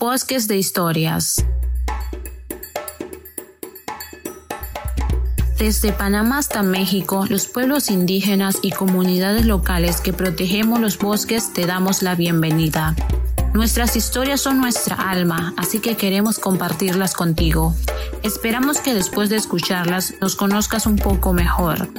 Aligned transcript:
Bosques 0.00 0.48
de 0.48 0.56
historias. 0.56 1.44
Desde 5.58 5.92
Panamá 5.92 6.38
hasta 6.38 6.62
México, 6.62 7.26
los 7.28 7.44
pueblos 7.44 7.90
indígenas 7.90 8.60
y 8.62 8.70
comunidades 8.70 9.44
locales 9.44 10.00
que 10.00 10.14
protegemos 10.14 10.80
los 10.80 10.98
bosques 10.98 11.52
te 11.52 11.66
damos 11.66 12.00
la 12.02 12.14
bienvenida. 12.14 12.96
Nuestras 13.52 13.94
historias 13.94 14.40
son 14.40 14.58
nuestra 14.58 14.96
alma, 14.96 15.52
así 15.58 15.80
que 15.80 15.98
queremos 15.98 16.38
compartirlas 16.38 17.12
contigo. 17.12 17.74
Esperamos 18.22 18.80
que 18.80 18.94
después 18.94 19.28
de 19.28 19.36
escucharlas 19.36 20.14
nos 20.22 20.34
conozcas 20.34 20.86
un 20.86 20.96
poco 20.96 21.34
mejor. 21.34 21.90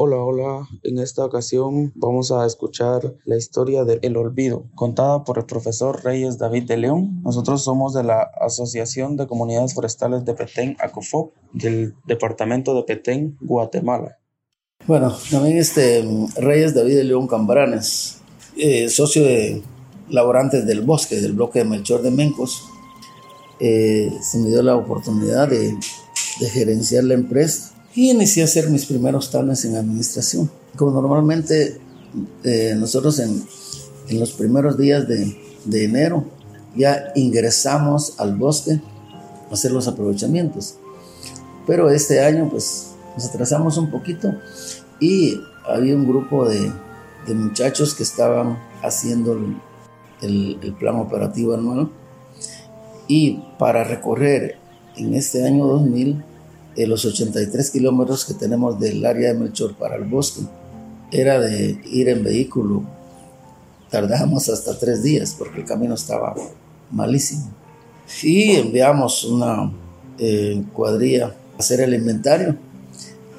Hola, 0.00 0.18
hola. 0.18 0.68
En 0.84 1.00
esta 1.00 1.24
ocasión 1.24 1.90
vamos 1.96 2.30
a 2.30 2.46
escuchar 2.46 3.16
la 3.24 3.36
historia 3.36 3.82
de 3.82 3.98
El 4.02 4.16
Olvido, 4.16 4.66
contada 4.76 5.24
por 5.24 5.38
el 5.38 5.44
profesor 5.44 6.04
Reyes 6.04 6.38
David 6.38 6.68
de 6.68 6.76
León. 6.76 7.20
Nosotros 7.24 7.64
somos 7.64 7.94
de 7.94 8.04
la 8.04 8.30
Asociación 8.40 9.16
de 9.16 9.26
Comunidades 9.26 9.74
Forestales 9.74 10.24
de 10.24 10.34
Petén, 10.34 10.76
ACOFOP, 10.78 11.34
del 11.52 11.96
departamento 12.06 12.76
de 12.76 12.84
Petén, 12.84 13.36
Guatemala. 13.40 14.20
Bueno, 14.86 15.12
también 15.32 15.56
este 15.56 16.08
Reyes 16.36 16.76
David 16.76 16.94
de 16.94 17.02
León 17.02 17.26
Cambranes, 17.26 18.18
eh, 18.56 18.88
socio 18.90 19.24
de 19.24 19.64
Laborantes 20.10 20.64
del 20.64 20.82
Bosque, 20.82 21.20
del 21.20 21.32
bloque 21.32 21.58
de 21.58 21.64
Melchor 21.64 22.02
de 22.02 22.12
Mencos, 22.12 22.62
eh, 23.58 24.12
se 24.22 24.38
me 24.38 24.50
dio 24.50 24.62
la 24.62 24.76
oportunidad 24.76 25.48
de, 25.48 25.76
de 26.38 26.50
gerenciar 26.50 27.02
la 27.02 27.14
empresa 27.14 27.74
y 27.98 28.12
inicié 28.12 28.42
a 28.42 28.44
hacer 28.44 28.70
mis 28.70 28.86
primeros 28.86 29.28
tanes 29.32 29.64
en 29.64 29.74
administración. 29.74 30.48
Como 30.76 30.92
normalmente 31.02 31.80
eh, 32.44 32.76
nosotros 32.76 33.18
en, 33.18 33.42
en, 34.08 34.20
los 34.20 34.30
primeros 34.34 34.78
días 34.78 35.08
de, 35.08 35.36
de, 35.64 35.84
enero 35.84 36.24
ya 36.76 37.10
ingresamos 37.16 38.14
al 38.20 38.36
bosque 38.36 38.80
a 39.50 39.52
hacer 39.52 39.72
los 39.72 39.88
aprovechamientos. 39.88 40.76
Pero 41.66 41.90
este 41.90 42.24
año 42.24 42.48
pues 42.48 42.90
nos 43.16 43.24
atrasamos 43.24 43.76
un 43.78 43.90
poquito 43.90 44.32
y 45.00 45.34
había 45.68 45.96
un 45.96 46.06
grupo 46.06 46.48
de, 46.48 46.72
de 47.26 47.34
muchachos 47.34 47.94
que 47.94 48.04
estaban 48.04 48.60
haciendo 48.80 49.32
el, 49.32 49.56
el, 50.22 50.58
el 50.62 50.72
plan 50.74 50.94
operativo 51.00 51.54
anual 51.54 51.90
y 53.08 53.42
para 53.58 53.82
recorrer 53.82 54.56
en 54.94 55.16
este 55.16 55.44
año 55.44 55.66
2000 55.66 56.27
de 56.78 56.86
los 56.86 57.04
83 57.04 57.72
kilómetros 57.72 58.24
que 58.24 58.34
tenemos 58.34 58.78
del 58.78 59.04
área 59.04 59.32
de 59.32 59.38
Melchor 59.38 59.74
para 59.74 59.96
el 59.96 60.04
bosque, 60.04 60.42
era 61.10 61.40
de 61.40 61.80
ir 61.90 62.08
en 62.08 62.22
vehículo. 62.22 62.84
Tardábamos 63.90 64.48
hasta 64.48 64.78
tres 64.78 65.02
días 65.02 65.34
porque 65.36 65.60
el 65.60 65.66
camino 65.66 65.94
estaba 65.94 66.36
malísimo. 66.92 67.50
Y 68.22 68.52
enviamos 68.52 69.24
una 69.24 69.72
eh, 70.18 70.62
cuadrilla 70.72 71.34
a 71.56 71.58
hacer 71.58 71.80
el 71.80 71.94
inventario 71.94 72.56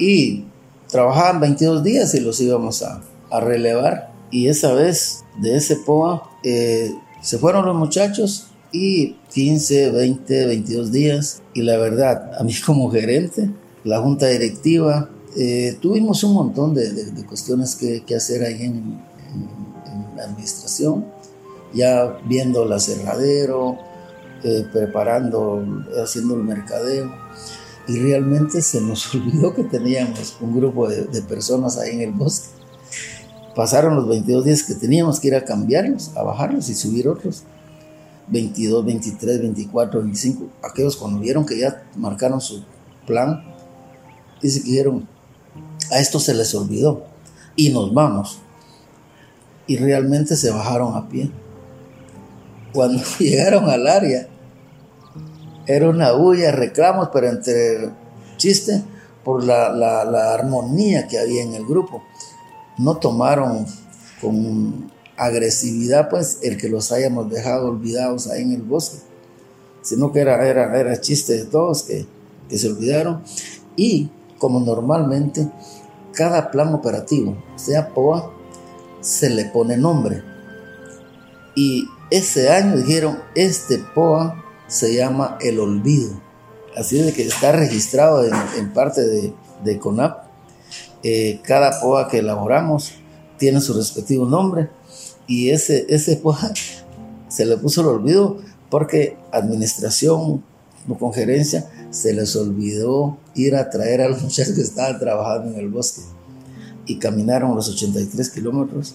y 0.00 0.44
trabajaban 0.88 1.38
22 1.38 1.84
días 1.84 2.14
y 2.16 2.20
los 2.20 2.40
íbamos 2.40 2.82
a, 2.82 3.02
a 3.30 3.38
relevar. 3.38 4.10
Y 4.32 4.48
esa 4.48 4.72
vez 4.72 5.24
de 5.40 5.56
ese 5.56 5.76
POA 5.76 6.28
eh, 6.42 6.92
se 7.22 7.38
fueron 7.38 7.66
los 7.66 7.76
muchachos 7.76 8.48
y 8.72 9.16
15, 9.32 9.90
20, 9.90 10.46
22 10.46 10.92
días. 10.92 11.42
Y 11.54 11.62
la 11.62 11.76
verdad, 11.76 12.32
a 12.38 12.44
mí 12.44 12.52
como 12.66 12.90
gerente, 12.90 13.50
la 13.84 14.00
junta 14.00 14.26
directiva, 14.26 15.10
eh, 15.36 15.76
tuvimos 15.80 16.24
un 16.24 16.34
montón 16.34 16.74
de, 16.74 16.90
de, 16.92 17.10
de 17.12 17.26
cuestiones 17.26 17.76
que, 17.76 18.02
que, 18.04 18.16
hacer 18.16 18.42
ahí 18.42 18.64
en, 18.64 19.00
en, 19.32 19.48
en, 19.86 20.16
la 20.16 20.24
administración, 20.24 21.04
ya 21.72 22.18
viendo 22.26 22.64
el 22.64 22.72
aserradero, 22.72 23.78
eh, 24.42 24.64
preparando, 24.72 25.64
haciendo 26.02 26.34
el 26.34 26.42
mercadeo. 26.42 27.12
Y 27.86 27.98
realmente 28.00 28.60
se 28.62 28.80
nos 28.80 29.14
olvidó 29.14 29.54
que 29.54 29.64
teníamos 29.64 30.36
un 30.40 30.56
grupo 30.56 30.88
de, 30.88 31.04
de 31.04 31.22
personas 31.22 31.78
ahí 31.78 31.94
en 31.94 32.00
el 32.00 32.12
bosque. 32.12 32.48
Pasaron 33.54 33.96
los 33.96 34.06
22 34.08 34.44
días 34.44 34.62
que 34.62 34.74
teníamos 34.74 35.18
que 35.18 35.28
ir 35.28 35.34
a 35.34 35.44
cambiarlos, 35.44 36.16
a 36.16 36.22
bajarlos 36.22 36.68
y 36.68 36.74
subir 36.74 37.08
otros. 37.08 37.42
22, 38.30 38.84
23, 38.84 39.40
24, 39.40 40.00
25, 40.00 40.48
aquellos 40.62 40.96
cuando 40.96 41.20
vieron 41.20 41.46
que 41.46 41.58
ya 41.58 41.84
marcaron 41.96 42.40
su 42.40 42.64
plan, 43.06 43.44
dice 44.42 44.62
que 44.62 44.70
dijeron, 44.70 45.08
a 45.90 45.98
esto 45.98 46.20
se 46.20 46.34
les 46.34 46.54
olvidó 46.54 47.04
y 47.56 47.70
nos 47.70 47.92
vamos. 47.92 48.40
Y 49.66 49.76
realmente 49.76 50.36
se 50.36 50.50
bajaron 50.50 50.94
a 50.96 51.08
pie. 51.08 51.30
Cuando 52.72 53.02
llegaron 53.18 53.68
al 53.68 53.86
área, 53.86 54.28
era 55.66 55.88
una 55.88 56.12
bulla, 56.12 56.52
reclamos, 56.52 57.10
pero 57.12 57.28
entre 57.28 57.90
chiste 58.36 58.82
por 59.24 59.44
la, 59.44 59.70
la, 59.70 60.04
la 60.04 60.32
armonía 60.32 61.06
que 61.06 61.18
había 61.18 61.42
en 61.42 61.54
el 61.54 61.66
grupo. 61.66 62.02
No 62.78 62.96
tomaron 62.96 63.66
con 64.20 64.90
agresividad, 65.18 66.08
pues, 66.08 66.38
el 66.42 66.56
que 66.56 66.68
los 66.68 66.92
hayamos 66.92 67.30
dejado 67.30 67.68
olvidados 67.68 68.28
ahí 68.28 68.42
en 68.42 68.52
el 68.52 68.62
bosque, 68.62 68.98
sino 69.82 70.12
que 70.12 70.20
era, 70.20 70.46
era, 70.46 70.78
era 70.78 71.00
chiste 71.00 71.34
de 71.34 71.44
todos 71.44 71.82
que, 71.82 72.06
que 72.48 72.58
se 72.58 72.68
olvidaron. 72.68 73.22
Y 73.76 74.10
como 74.38 74.60
normalmente, 74.60 75.50
cada 76.12 76.50
plan 76.50 76.72
operativo, 76.72 77.36
sea 77.56 77.92
POA, 77.92 78.32
se 79.00 79.30
le 79.30 79.46
pone 79.46 79.76
nombre. 79.76 80.22
Y 81.54 81.88
ese 82.10 82.50
año 82.50 82.76
dijeron, 82.76 83.18
este 83.34 83.78
POA 83.78 84.44
se 84.68 84.94
llama 84.94 85.38
El 85.40 85.60
Olvido. 85.60 86.20
Así 86.76 87.00
de 87.00 87.12
que 87.12 87.22
está 87.22 87.52
registrado 87.52 88.24
en, 88.24 88.72
parte 88.72 89.00
de, 89.04 89.34
de 89.64 89.78
CONAP. 89.78 90.24
Eh, 91.02 91.40
cada 91.42 91.80
POA 91.80 92.08
que 92.08 92.18
elaboramos 92.18 92.94
tiene 93.38 93.60
su 93.60 93.72
respectivo 93.74 94.26
nombre. 94.26 94.68
Y 95.26 95.50
ese, 95.50 95.86
ese 95.88 96.16
POA 96.16 96.52
se 97.28 97.46
le 97.46 97.56
puso 97.56 97.82
el 97.82 97.88
olvido 97.88 98.38
porque 98.70 99.16
administración 99.32 100.42
con 100.98 101.12
gerencia 101.12 101.70
se 101.90 102.14
les 102.14 102.34
olvidó 102.36 103.18
ir 103.34 103.56
a 103.56 103.68
traer 103.68 104.00
a 104.00 104.08
los 104.08 104.22
muchachos 104.22 104.54
que 104.54 104.62
estaban 104.62 104.98
trabajando 104.98 105.52
en 105.52 105.60
el 105.60 105.68
bosque. 105.68 106.02
Y 106.86 106.98
caminaron 106.98 107.54
los 107.54 107.68
83 107.68 108.30
kilómetros 108.30 108.94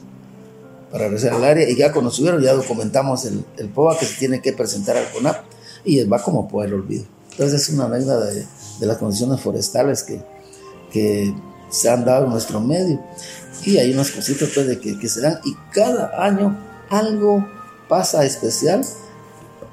para 0.92 1.06
regresar 1.06 1.34
al 1.34 1.44
área. 1.44 1.70
Y 1.70 1.76
ya 1.76 1.92
cuando 1.92 2.10
subieron 2.10 2.42
ya 2.42 2.54
documentamos 2.54 3.26
el, 3.26 3.46
el 3.58 3.70
POA 3.70 3.98
que 4.00 4.06
se 4.06 4.18
tiene 4.18 4.42
que 4.42 4.54
presentar 4.54 4.98
al 4.98 5.12
CONAP 5.12 5.44
y 5.86 6.04
va 6.06 6.22
como 6.22 6.48
POA 6.48 6.66
el 6.66 6.74
olvido. 6.74 7.06
Entonces 7.32 7.62
es 7.62 7.70
una 7.70 7.86
anécdota 7.86 8.26
de, 8.26 8.46
de 8.80 8.86
las 8.86 8.98
condiciones 8.98 9.40
forestales 9.42 10.04
que, 10.04 10.22
que 10.92 11.34
se 11.70 11.90
han 11.90 12.06
dado 12.06 12.26
en 12.26 12.32
nuestro 12.32 12.60
medio 12.60 13.00
y 13.66 13.78
hay 13.78 13.94
unas 13.94 14.12
cositas 14.12 14.50
pues 14.54 14.68
de 14.68 14.80
que, 14.80 14.98
que 15.00 15.08
se 15.08 15.22
dan 15.22 15.40
y 15.46 15.56
cada 15.72 16.24
año 16.24 16.58
algo 16.90 17.48
pasa 17.88 18.26
especial 18.26 18.84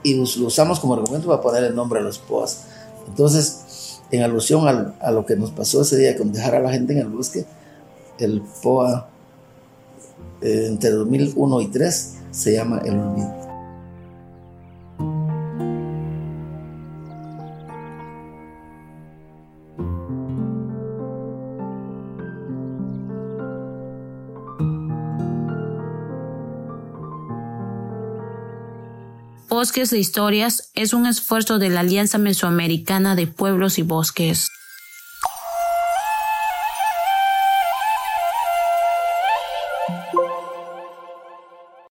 y 0.02 0.14
lo 0.14 0.46
usamos 0.46 0.80
como 0.80 0.94
argumento 0.94 1.28
para 1.28 1.40
poner 1.40 1.64
el 1.64 1.74
nombre 1.74 2.00
a 2.00 2.02
los 2.02 2.18
POAS. 2.18 2.62
Entonces, 3.06 4.00
en 4.10 4.22
alusión 4.22 4.66
al, 4.66 4.94
a 5.00 5.10
lo 5.10 5.26
que 5.26 5.36
nos 5.36 5.50
pasó 5.50 5.82
ese 5.82 5.96
día 5.96 6.16
con 6.16 6.32
dejar 6.32 6.54
a 6.54 6.60
la 6.60 6.70
gente 6.70 6.92
en 6.92 7.00
el 7.00 7.08
bosque, 7.08 7.44
el 8.18 8.42
POA 8.62 9.08
eh, 10.40 10.66
entre 10.68 10.90
2001 10.90 11.60
y 11.60 11.66
3 11.68 12.14
se 12.30 12.52
llama 12.52 12.80
El 12.84 12.98
Olvido. 12.98 13.39
Bosques 29.60 29.90
de 29.90 29.98
Historias 29.98 30.70
es 30.74 30.94
un 30.94 31.04
esfuerzo 31.04 31.58
de 31.58 31.68
la 31.68 31.80
Alianza 31.80 32.16
Mesoamericana 32.16 33.14
de 33.14 33.26
Pueblos 33.26 33.78
y 33.78 33.82
Bosques. 33.82 34.48